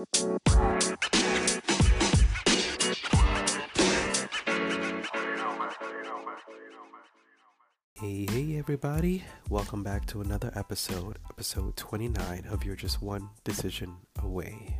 [0.00, 0.06] Hey,
[8.30, 9.24] hey, everybody.
[9.50, 14.74] Welcome back to another episode, episode 29 of You're Just One Decision Away.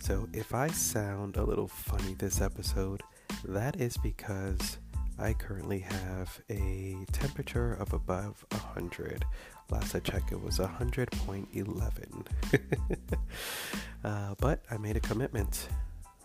[0.00, 3.04] So, if I sound a little funny this episode,
[3.44, 4.78] that is because
[5.20, 9.24] I currently have a temperature of above 100.
[9.70, 12.26] Last I checked, it was 100.11.
[14.04, 15.68] uh, but I made a commitment.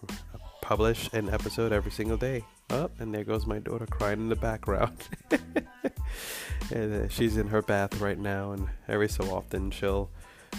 [0.09, 2.43] I publish an episode every single day.
[2.69, 4.97] Up, oh, and there goes my daughter crying in the background.
[6.71, 10.09] and uh, she's in her bath right now, and every so often she'll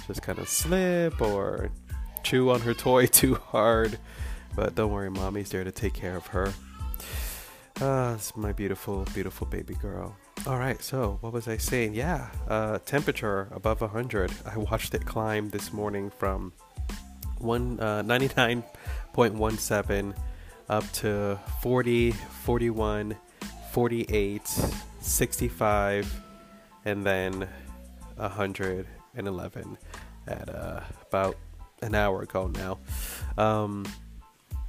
[0.07, 1.71] just kind of slip or
[2.23, 3.99] chew on her toy too hard.
[4.55, 6.53] But don't worry, mommy's there to take care of her.
[7.81, 10.17] Ah, it's my beautiful, beautiful baby girl.
[10.47, 11.95] All right, so what was I saying?
[11.95, 14.31] Yeah, uh, temperature above 100.
[14.45, 16.53] I watched it climb this morning from
[17.39, 20.15] one uh, 99.17
[20.69, 23.17] up to 40, 41,
[23.73, 24.49] 48,
[25.01, 26.21] 65,
[26.85, 27.49] and then
[28.17, 29.79] 111
[30.27, 31.37] at uh, about
[31.83, 32.79] an hour ago now.
[33.37, 33.85] Um,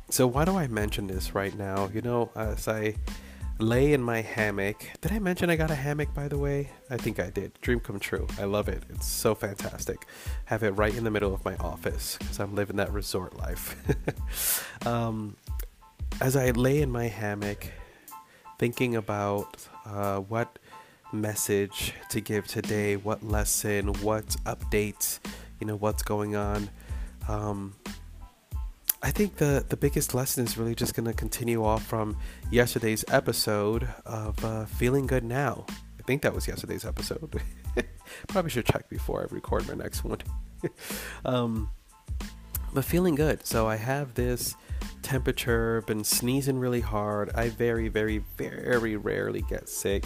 [0.10, 1.90] so why do I mention this right now?
[1.94, 2.96] You know, as I
[3.60, 4.86] lay in my hammock.
[5.02, 6.72] Did I mention I got a hammock by the way?
[6.90, 7.54] I think I did.
[7.62, 8.28] Dream come true.
[8.40, 8.84] I love it.
[8.90, 10.06] It's so fantastic.
[10.46, 14.86] Have it right in the middle of my office because I'm living that resort life.
[14.86, 15.38] um,
[16.22, 17.72] as I lay in my hammock,
[18.60, 20.60] thinking about uh, what
[21.12, 25.20] message to give today, what lesson, what updates,
[25.60, 26.70] you know, what's going on.
[27.28, 27.76] Um,
[29.02, 32.18] I think the the biggest lesson is really just going to continue off from
[32.52, 35.66] yesterday's episode of uh, feeling good now.
[36.00, 37.42] I think that was yesterday's episode.
[38.28, 40.20] Probably should check before I record my next one.
[41.26, 41.70] um,
[42.74, 43.46] but feeling good.
[43.46, 44.56] So I have this
[45.02, 47.32] temperature, been sneezing really hard.
[47.36, 50.06] I very, very, very rarely get sick.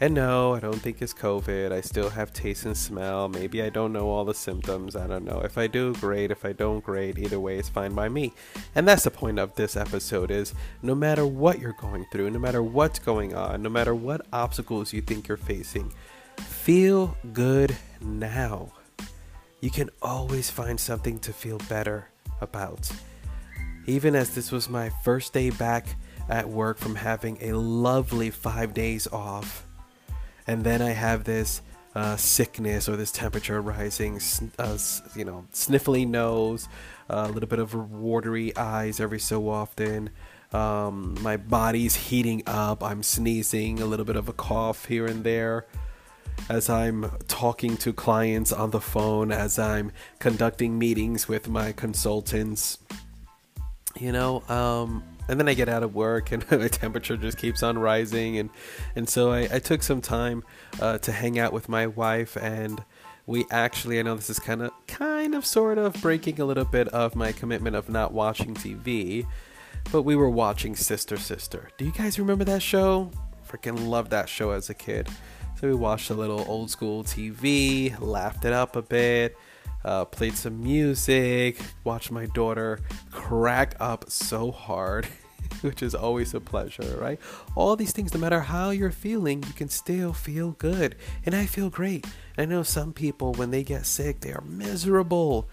[0.00, 1.72] And no, I don't think it's COVID.
[1.72, 3.28] I still have taste and smell.
[3.28, 4.96] Maybe I don't know all the symptoms.
[4.96, 5.40] I don't know.
[5.40, 6.30] If I do, great.
[6.30, 7.18] If I don't, great.
[7.18, 8.32] Either way, it's fine by me.
[8.74, 10.52] And that's the point of this episode is
[10.82, 14.92] no matter what you're going through, no matter what's going on, no matter what obstacles
[14.92, 15.92] you think you're facing,
[16.38, 18.72] feel good now.
[19.60, 22.08] You can always find something to feel better
[22.40, 22.90] about
[23.86, 25.86] even as this was my first day back
[26.28, 29.63] at work from having a lovely five days off.
[30.46, 31.62] And then I have this
[31.94, 34.20] uh, sickness or this temperature rising,
[34.58, 34.78] uh,
[35.14, 36.68] you know, sniffly nose,
[37.08, 40.10] a little bit of watery eyes every so often.
[40.52, 42.82] Um, my body's heating up.
[42.82, 45.66] I'm sneezing, a little bit of a cough here and there
[46.48, 52.78] as I'm talking to clients on the phone, as I'm conducting meetings with my consultants
[53.98, 57.62] you know um, and then i get out of work and my temperature just keeps
[57.62, 58.38] on rising.
[58.38, 58.50] And
[58.96, 60.44] and so i, I took some time
[60.80, 62.82] uh, to hang out with my wife and
[63.26, 66.64] we actually i know this is kind of kind of sort of breaking a little
[66.64, 69.26] bit of my commitment of not watching tv
[69.92, 71.68] but we were watching sister sister.
[71.78, 73.10] Do you guys remember that show?
[73.48, 75.08] Freaking loved that show as a kid.
[75.60, 79.36] So we watched a little old school tv laughed it up a bit
[79.84, 82.80] uh, played some music, watched my daughter
[83.10, 85.06] crack up so hard,
[85.60, 87.20] which is always a pleasure, right?
[87.54, 90.96] All these things, no matter how you're feeling, you can still feel good.
[91.26, 92.06] And I feel great.
[92.38, 95.48] I know some people, when they get sick, they are miserable.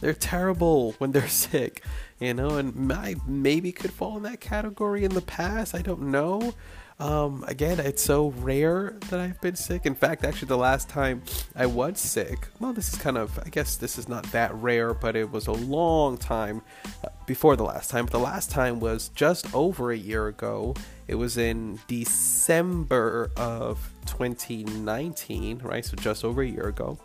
[0.00, 1.84] They're terrible when they're sick,
[2.18, 5.74] you know, and I maybe could fall in that category in the past.
[5.74, 6.54] I don't know.
[7.00, 9.86] Um, again, it's so rare that I've been sick.
[9.86, 11.22] In fact, actually, the last time
[11.54, 14.94] I was sick, well, this is kind of, I guess this is not that rare,
[14.94, 16.62] but it was a long time
[17.04, 18.06] uh, before the last time.
[18.06, 20.74] But the last time was just over a year ago.
[21.06, 25.84] It was in December of 2019, right?
[25.84, 26.98] So just over a year ago.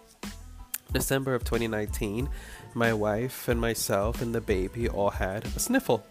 [0.91, 2.29] December of 2019,
[2.73, 6.03] my wife and myself and the baby all had a sniffle.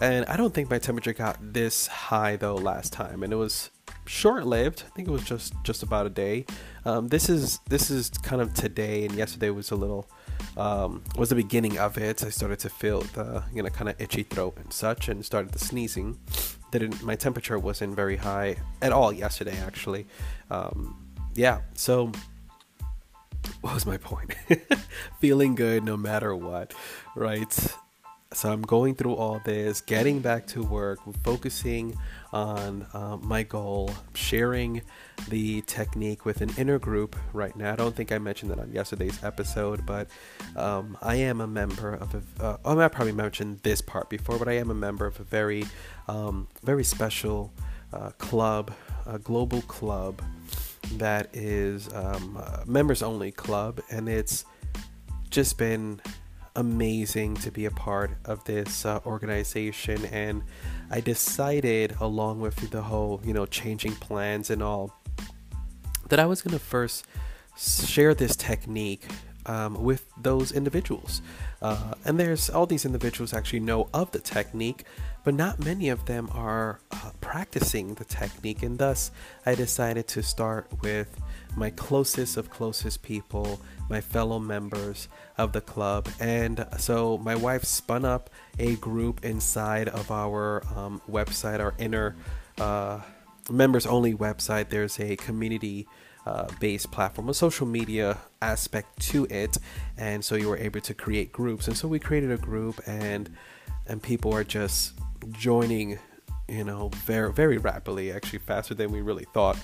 [0.00, 3.70] And I don't think my temperature got this high though last time, and it was
[4.06, 4.84] short-lived.
[4.86, 6.46] I think it was just just about a day.
[6.84, 10.08] Um, this is this is kind of today, and yesterday was a little
[10.56, 12.24] um, was the beginning of it.
[12.24, 15.52] I started to feel the you know kind of itchy throat and such, and started
[15.52, 16.18] the sneezing.
[16.70, 20.06] Didn't my temperature wasn't very high at all yesterday actually.
[20.50, 21.00] Um,
[21.34, 22.10] yeah, so
[23.60, 24.34] what was my point?
[25.20, 26.74] Feeling good no matter what,
[27.14, 27.74] right?
[28.34, 31.96] So I'm going through all this, getting back to work, focusing
[32.32, 34.82] on uh, my goal, sharing
[35.28, 37.72] the technique with an inner group right now.
[37.72, 40.08] I don't think I mentioned that on yesterday's episode, but
[40.56, 42.44] um, I am a member of a.
[42.44, 45.24] Uh, oh, I probably mentioned this part before, but I am a member of a
[45.24, 45.64] very,
[46.08, 47.52] um, very special
[47.92, 48.72] uh, club,
[49.06, 50.20] a global club
[50.94, 54.44] that is um, members only club, and it's
[55.30, 56.00] just been
[56.56, 60.42] amazing to be a part of this uh, organization and
[60.90, 64.96] i decided along with the whole you know changing plans and all
[66.08, 67.06] that i was going to first
[67.56, 69.04] share this technique
[69.46, 71.22] um, with those individuals
[71.62, 74.84] uh, and there's all these individuals actually know of the technique
[75.24, 79.10] but not many of them are uh, practicing the technique and thus
[79.46, 81.20] i decided to start with
[81.56, 86.08] my closest of closest people my fellow members of the club.
[86.20, 92.16] And so my wife spun up a group inside of our um, website, our inner
[92.58, 93.00] uh,
[93.50, 94.70] members only website.
[94.70, 95.86] There's a community.
[96.26, 99.58] Uh, based platform, a social media aspect to it,
[99.98, 101.68] and so you were able to create groups.
[101.68, 103.28] And so we created a group, and
[103.86, 104.94] and people are just
[105.32, 105.98] joining,
[106.48, 109.58] you know, very very rapidly, actually faster than we really thought.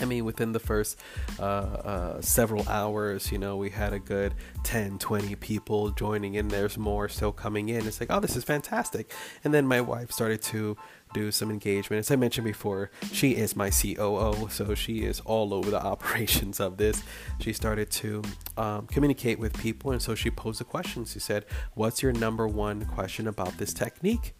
[0.00, 0.98] I mean, within the first
[1.38, 6.48] uh, uh, several hours, you know, we had a good 10, 20 people joining in.
[6.48, 7.86] There's more still coming in.
[7.86, 9.12] It's like, oh, this is fantastic.
[9.44, 10.76] And then my wife started to
[11.14, 12.00] do some engagement.
[12.00, 16.60] As I mentioned before, she is my COO, so she is all over the operations
[16.60, 17.02] of this.
[17.40, 18.22] She started to
[18.56, 21.04] um, communicate with people, and so she posed a question.
[21.04, 21.44] She said,
[21.74, 24.34] What's your number one question about this technique?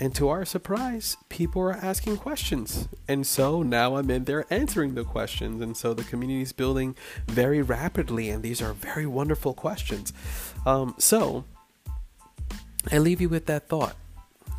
[0.00, 2.88] And to our surprise, people are asking questions.
[3.08, 5.60] And so now I'm in there answering the questions.
[5.60, 6.94] And so the community is building
[7.26, 8.30] very rapidly.
[8.30, 10.12] And these are very wonderful questions.
[10.64, 11.44] Um, so
[12.92, 13.96] I leave you with that thought.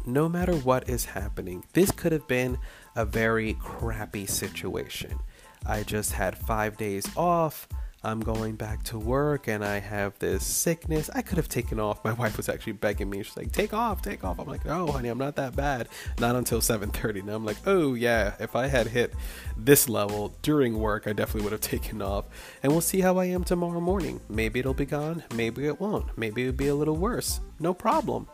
[0.05, 2.57] No matter what is happening, this could have been
[2.95, 5.19] a very crappy situation.
[5.65, 7.67] I just had five days off.
[8.01, 11.09] I'm going back to work and I have this sickness.
[11.13, 12.03] I could have taken off.
[12.05, 13.23] My wife was actually begging me.
[13.23, 16.35] She's like, "Take off, take off." I'm like, "Oh, honey, I'm not that bad." Not
[16.35, 17.23] until 7:30.
[17.25, 19.13] Now I'm like, "Oh yeah, if I had hit
[19.57, 22.25] this level during work, I definitely would have taken off."
[22.63, 24.21] And we'll see how I am tomorrow morning.
[24.29, 26.17] Maybe it'll be gone, maybe it won't.
[26.17, 27.41] Maybe it'll be a little worse.
[27.59, 28.27] No problem.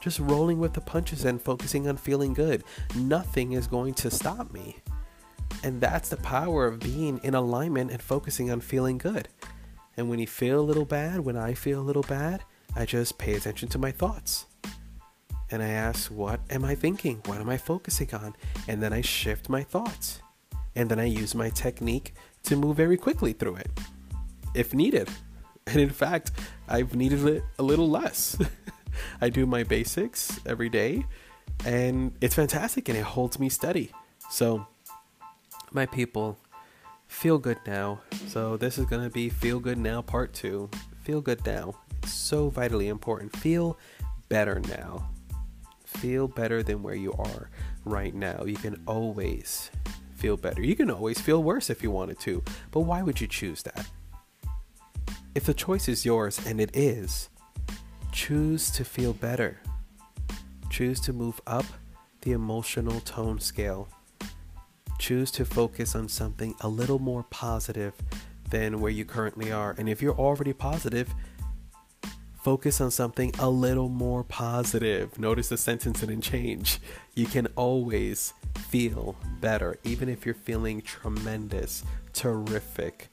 [0.00, 2.64] Just rolling with the punches and focusing on feeling good.
[2.96, 4.76] Nothing is going to stop me.
[5.62, 9.28] And that's the power of being in alignment and focusing on feeling good.
[9.96, 12.42] And when you feel a little bad, when I feel a little bad,
[12.74, 14.46] I just pay attention to my thoughts.
[15.50, 17.22] And I ask, what am I thinking?
[17.26, 18.34] What am I focusing on?
[18.68, 20.20] And then I shift my thoughts.
[20.74, 22.14] And then I use my technique
[22.44, 23.70] to move very quickly through it,
[24.54, 25.08] if needed.
[25.68, 26.30] And in fact,
[26.68, 28.38] I've needed it a little less.
[29.20, 31.04] I do my basics every day,
[31.64, 33.90] and it's fantastic and it holds me steady.
[34.30, 34.66] So,
[35.76, 36.38] my people,
[37.06, 38.00] feel good now.
[38.28, 40.70] So, this is going to be Feel Good Now Part 2.
[41.02, 41.74] Feel good now.
[42.02, 43.36] It's so vitally important.
[43.36, 43.78] Feel
[44.30, 45.10] better now.
[45.84, 47.50] Feel better than where you are
[47.84, 48.44] right now.
[48.44, 49.70] You can always
[50.14, 50.62] feel better.
[50.62, 53.86] You can always feel worse if you wanted to, but why would you choose that?
[55.34, 57.28] If the choice is yours, and it is,
[58.12, 59.60] choose to feel better.
[60.70, 61.66] Choose to move up
[62.22, 63.88] the emotional tone scale
[64.98, 67.94] choose to focus on something a little more positive
[68.50, 69.74] than where you currently are.
[69.78, 71.12] And if you're already positive,
[72.42, 75.18] focus on something a little more positive.
[75.18, 76.78] Notice the sentence didn't change.
[77.14, 78.32] You can always
[78.68, 83.08] feel better, even if you're feeling tremendous, terrific,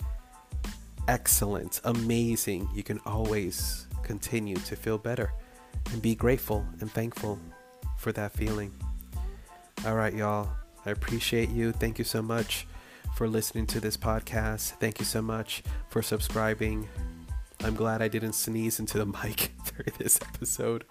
[1.08, 2.70] excellent, amazing.
[2.76, 5.34] You can always continue to feel better
[5.92, 7.40] and be grateful and thankful
[7.98, 8.72] for that feeling.
[9.86, 10.50] All right, y'all.
[10.86, 11.72] I appreciate you.
[11.72, 12.68] Thank you so much
[13.16, 14.72] for listening to this podcast.
[14.80, 16.88] Thank you so much for subscribing.
[17.64, 20.86] I'm glad I didn't sneeze into the mic during this episode.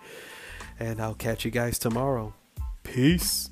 [0.81, 2.35] And I'll catch you guys tomorrow.
[2.83, 3.52] Peace.